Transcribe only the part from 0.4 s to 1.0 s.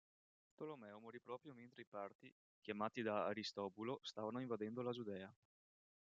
Tolomeo